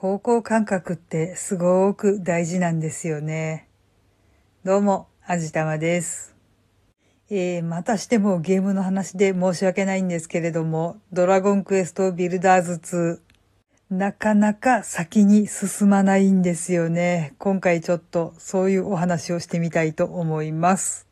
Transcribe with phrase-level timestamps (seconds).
[0.00, 3.66] 方向感覚ってすごく大事なんですよね。
[4.64, 6.36] どうも、あじたまです。
[7.30, 13.18] えー、またしてもゲームの話で申し訳ないんですけれども、ドラゴンクエストビルダーズ
[13.90, 17.34] 2、なかなか先に進まないんですよね。
[17.38, 21.08] 今回ちょっとそういうお話をしてみたいと思います。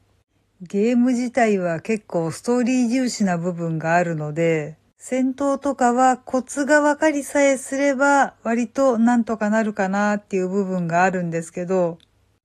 [0.63, 11.99] ゲーム自体は結構ストーリー重視な部分があるので、戦闘とかはコツが分かりさえすれば割となんとかなるかなっていう部分があるんですけど、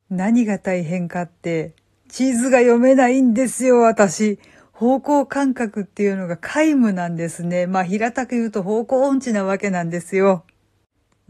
[0.10, 1.74] 何が大変かって、
[2.10, 4.38] 地図が読めないんですよ、私。
[4.74, 7.68] 方向感覚っていうのが皆無なんですね。
[7.68, 10.44] まあ平たく言うと方向音痴なわけなんですよ。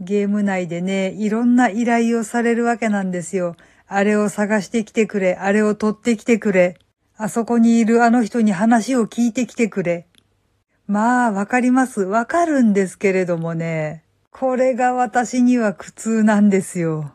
[0.00, 3.56] ゲーム内でね、いろんな依頼をされるわけなんですよ。
[3.86, 6.78] あれを探してきてくれ、あれを取ってきてくれ。
[7.16, 10.08] あそこにいるあの人に話を聞いてきてくれ。
[10.92, 12.02] まあ、わかります。
[12.02, 14.04] わかるんですけれどもね。
[14.30, 17.12] これが私には苦痛なんですよ。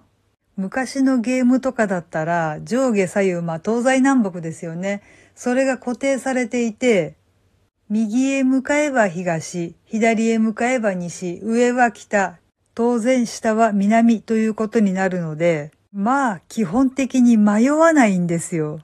[0.55, 5.03] 昔のゲームとかだったら、上下左右、まあ東西南北ですよね。
[5.35, 7.17] それが固定されていて、
[7.87, 12.39] 右へ向かえば東、左へ向かえば西、上は北、
[12.73, 18.79] 当然下は南ということになるので、まあ基本的に迷わないんですよ。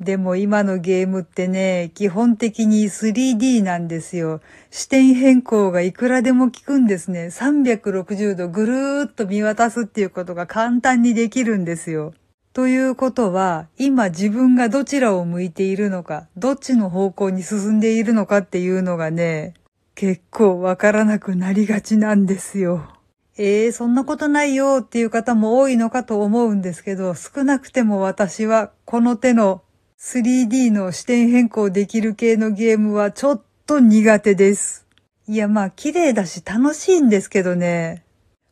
[0.00, 4.40] でも今のゲームってね、基本的に 3D なんですよ。
[4.70, 7.26] 視点変更がいくらでも効くんですね。
[7.26, 12.14] 360度ぐるーっと見渡すっていうことが簡単にできるんですよ。
[12.52, 19.54] ということは、今自分がどちらを向いているのか、どっちの方向に進んでいるのかっていうのがね、
[19.96, 22.88] 結構わからなくなりがちなんですよ。
[23.36, 29.62] ええー、そんなことないよっていう方も多いのかと思うんですけど、少なくても私はこの手の
[30.00, 34.86] 3D の視点変更できる系のゲームはちょっと苦手です。
[35.26, 38.04] いやまあ綺麗だし楽しいんですけどね。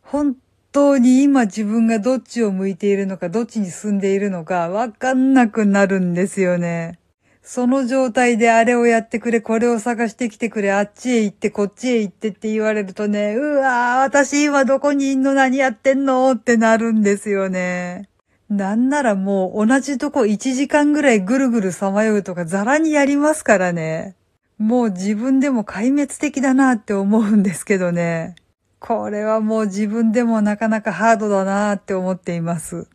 [0.02, 0.36] 本
[0.72, 6.98] 当に今自分がどっちを向いているのかどっちに進んでいるのかわかんなくなるんですよね。
[7.42, 18.08] その状態であれをやってくれ、これを探してきてくれ、あっちへ行って、こっちへ行ってって言われるとね、うわー、私今どこにいんの何やってんのってなるんですよね。
[18.48, 24.14] なんならもう同じとこ1時間ぐらいぐるぐるさまようとかザラにやりますからね。
[24.58, 28.36] もう自分でも壊滅的だなって思うんですけどね。
[28.78, 32.86] これはもう自分でもなかなかハードだなって思っています。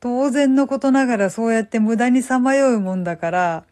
[0.00, 3.64] 当然のことながらそうやって無駄にさまようもんだから、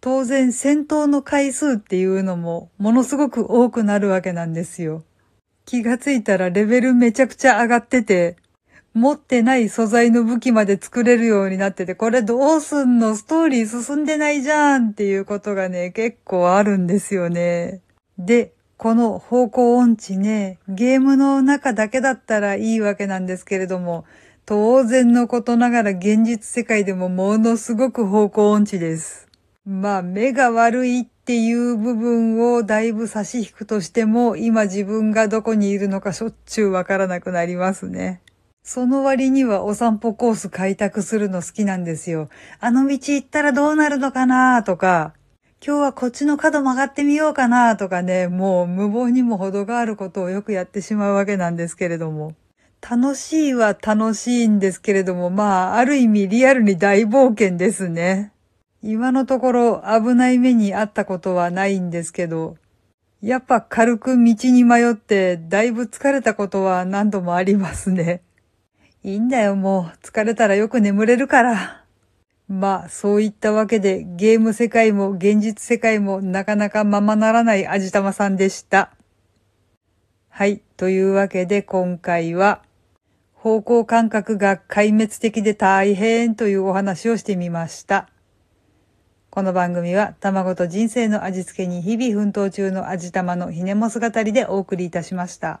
[0.00, 5.02] 当然戦闘の回数っていうのもものすごく多くなるわけなんですよ。
[5.64, 8.36] 気がついたらレベルめちゃくちゃ上がってて、
[8.94, 13.14] 持ってない素材の武器まで作れるようになってて、これどうすんの？
[13.14, 17.80] ストーリー進んでないじゃんっていうことがね、結構あるんですよね。
[18.18, 24.04] で、この方向音痴ね、ゲームの中だけだったらいいわけなんですけれども、
[24.46, 29.28] 当然のことながら現実世界でもものすごく方向音痴です。
[29.66, 38.22] まあ、目が悪いっていう部分をだいぶ差し引くとしても、今自分がどこにいるのかしょっちゅうわからなくなりますね。
[38.70, 42.28] その割にはお散歩コース開拓するの好きなんですよ。
[42.60, 45.14] あの道行ったらどうなるのかなとか、
[45.66, 52.34] 今日はこっちの角曲がってみようかなとかね、もう無謀にも程があることをよくやってしまうわけなんですけれども。
[52.86, 58.32] 楽しいは楽しいんですけれども、まあ、ある意味リアルに大冒険ですね。
[58.82, 62.58] 今のところ危ない目にあったことはないんですけど、
[63.22, 68.20] やっぱ軽く道に迷ってだいぶ疲れたことは何度もありますね。
[69.04, 70.06] いいんだよ、もう。
[70.06, 71.84] 疲れたらよく眠れるから。
[72.48, 78.92] まあ、そういったわけで、ゲーム世界も現実世界もなかなかままならないあじたまさんでした。
[80.28, 80.62] はい。
[80.76, 82.62] というわけで、今回は、
[83.34, 88.08] 方向感覚が壊滅的で大変というお話をしてみました。
[89.30, 95.60] この番組は卵と人生の味付けに日々奮闘中の味玉のひねも姿りでお送りいたしました。